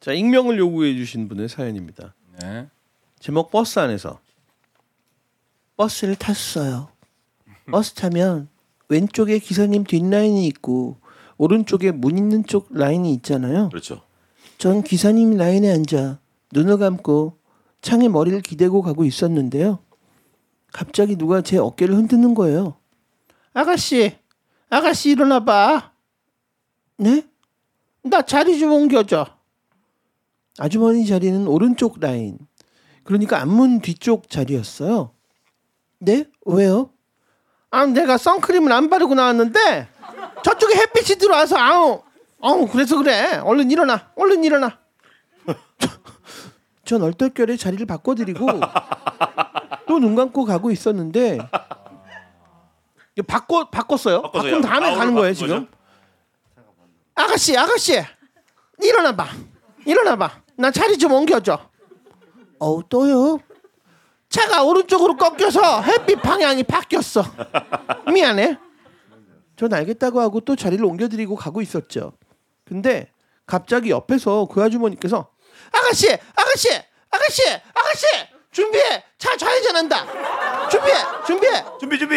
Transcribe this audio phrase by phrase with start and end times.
[0.00, 2.14] 자 익명을 요구해 주신 분의 사연입니다.
[2.40, 2.68] 네.
[3.18, 4.18] 제목 버스 안에서
[5.76, 6.88] 버스를 탔어요.
[7.70, 8.48] 버스 타면
[8.88, 10.96] 왼쪽에 기사님 뒷라인이 있고
[11.36, 13.68] 오른쪽에 문 있는 쪽 라인이 있잖아요.
[13.68, 14.02] 그렇죠.
[14.56, 16.18] 전 기사님 라인에 앉아
[16.52, 17.38] 눈을 감고
[17.82, 19.80] 창에 머리를 기대고 가고 있었는데요.
[20.72, 22.76] 갑자기 누가 제 어깨를 흔드는 거예요.
[23.52, 24.16] 아가씨,
[24.70, 25.92] 아가씨 일어나 봐.
[26.96, 27.26] 네?
[28.02, 29.39] 나 자리 좀 옮겨줘.
[30.64, 32.36] 아주머니 자리는 오른쪽 라인.
[33.02, 35.14] 그러니까 앞문 뒤쪽 자리였어요.
[36.00, 36.26] 네?
[36.44, 36.90] 왜요?
[37.70, 39.88] 아, 내가 선크림을 안 바르고 나왔는데
[40.44, 42.02] 저쪽에 햇빛이 들어와서 아우,
[42.42, 43.36] 아우 그래서 그래.
[43.38, 44.78] 얼른 일어나, 얼른 일어나.
[46.84, 48.46] 전 얼떨결에 자리를 바꿔드리고
[49.88, 51.38] 또 눈 감고 가고 있었는데
[53.26, 54.22] 바꿔 바꿨어요.
[54.22, 54.50] 바꿔서요.
[54.52, 55.68] 바꾼 다음에 가는 거예요 지금.
[57.14, 58.00] 아가씨, 아가씨,
[58.82, 59.26] 일어나 봐,
[59.86, 60.40] 일어나 봐.
[60.60, 61.58] 나 자리 좀 옮겨줘.
[62.58, 63.38] 어우 또요?
[64.28, 67.24] 차가 오른쪽으로 꺾여서 햇빛 방향이 바뀌었어.
[68.12, 68.58] 미안해.
[69.56, 72.12] 전 알겠다고 하고 또 자리를 옮겨드리고 가고 있었죠.
[72.64, 73.10] 근데
[73.46, 75.30] 갑자기 옆에서 그 아주머니께서
[75.72, 76.68] 아가씨, 아가씨,
[77.10, 77.42] 아가씨,
[77.74, 78.06] 아가씨,
[78.52, 79.02] 준비해.
[79.18, 80.68] 차 좌회전한다.
[80.68, 80.94] 준비해,
[81.26, 81.64] 준비해.
[81.80, 82.16] 준비 준비.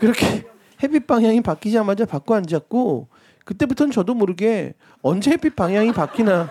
[0.00, 0.46] 그렇게
[0.82, 3.08] 햇빛 방향이 바뀌자마자 바꿔 앉았고
[3.44, 6.50] 그때부터는 저도 모르게 언제 햇빛 방향이 바뀌나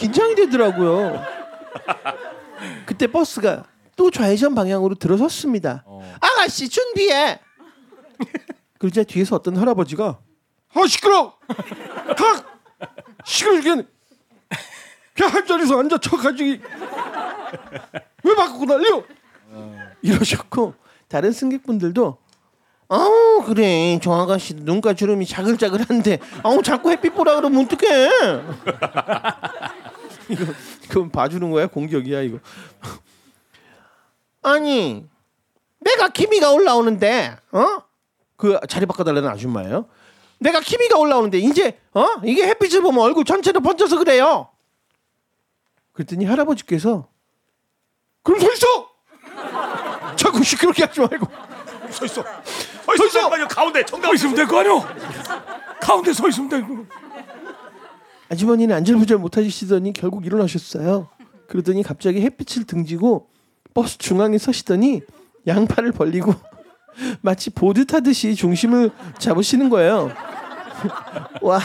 [0.00, 1.22] 긴장이 되더라고요.
[2.86, 3.64] 그때 버스가
[3.96, 5.84] 또 좌회전 방향으로 들어섰습니다.
[6.20, 7.38] 아가씨 준비해.
[8.78, 10.18] 그러자 뒤에서 어떤 할아버지가
[10.72, 11.34] 아 시끄러,
[12.16, 12.44] 가
[13.24, 13.84] 시끄러게
[15.14, 16.64] 그냥 한 자리에서 앉아 쳐가지고
[18.24, 19.04] 왜 바꾸고 난리요?
[20.00, 20.74] 이러셨고
[21.08, 22.16] 다른 승객분들도
[22.88, 28.10] 아우 그래 저 아가씨 눈가 주름이 자글자글한데 아우 자꾸 햇빛 보라 그러면 어떡해
[30.30, 30.44] 이거
[30.88, 32.38] 그건 봐주는 거야 공격이야 이거
[34.42, 35.06] 아니
[35.80, 37.82] 내가 키미가 올라오는데 어?
[38.36, 39.86] 그 자리 바꿔달라는 아줌마예요
[40.38, 42.06] 내가 키미가 올라오는데 이제 어?
[42.24, 44.48] 이게 햇빛을 보면 얼굴 전체로 번져서 그래요
[45.92, 47.08] 그랬더니 할아버지께서
[48.22, 48.90] 그럼 서 있어
[50.16, 51.26] 자꾸 시끄럽게 하지 말고
[51.90, 52.22] 서 있어.
[52.22, 53.28] 서 있어.
[53.28, 54.80] 빨리 가운데 정답 서 있으면 될 거 아니오.
[55.80, 56.86] 가운데 서 있으면 되고.
[58.30, 61.08] 아주머니는 안절부절 못하시더니 결국 일어나셨어요.
[61.48, 63.28] 그러더니 갑자기 햇빛을 등지고
[63.74, 65.02] 버스 중앙에 서시더니
[65.46, 66.32] 양팔을 벌리고
[67.22, 70.12] 마치 보드 타듯이 중심을 잡으시는 거예요.
[71.42, 71.60] 와,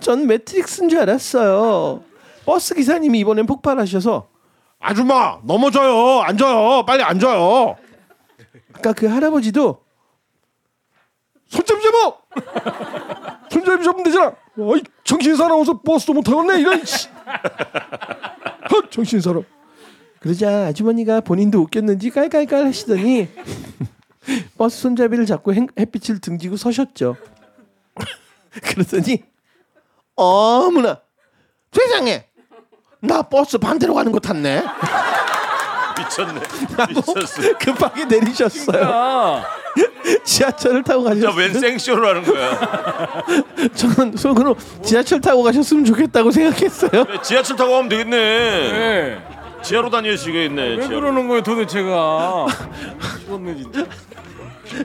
[0.00, 2.02] 전 매트릭스인 줄 알았어요.
[2.46, 4.28] 버스 기사님이 이번엔 폭발하셔서
[4.78, 7.76] 아줌마 넘어져요, 앉아요, 빨리 앉아요.
[8.72, 9.84] 아까 그 할아버지도
[11.48, 13.38] 손잡이 잡아!
[13.50, 14.34] 손잡이 잡으면 되잖아.
[14.58, 16.84] 어이 정신 사나워서 버스도 못 타겠네 이런.
[16.84, 17.08] 씨.
[18.70, 19.42] 헛 정신 사람.
[20.20, 23.28] 그러자 아주머니가 본인도 웃겼는지 깔깔깔 하시더니
[24.58, 27.16] 버스 손잡이를 잡고 행- 햇빛을 등지고 서셨죠.
[28.62, 29.22] 그러더니
[30.16, 31.00] 어머나
[31.72, 32.26] 세상에
[33.00, 34.64] 나 버스 반대로 가는 거 탔네.
[35.98, 36.40] 미쳤네.
[36.88, 37.58] 미쳤어.
[37.58, 39.42] 급하게 내리셨어요.
[39.78, 41.34] 아, 지하철을 타고 가셨어요.
[41.36, 43.24] 웬 생쇼를 하는 거야?
[43.74, 47.04] 저는 속으로 지하철 타고 가셨으면 좋겠다고 생각했어요.
[47.04, 48.16] 그래, 지하철 타고 가면 되겠네.
[48.72, 49.18] 네.
[49.62, 50.62] 지하로 다니시겠네.
[50.62, 51.00] 왜 지하로.
[51.00, 52.46] 그러는 거예요 도대체가?
[53.24, 53.86] 죽었네 진짜.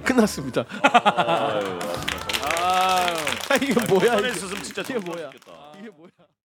[0.04, 0.64] 끝났습니다.
[0.84, 1.78] 아유.
[3.50, 4.14] 아, 이게 뭐야?
[4.14, 5.26] 안에 이게, 이게 뭐야?
[5.32, 5.52] 좋겠다.
[5.80, 6.10] 이게 뭐야?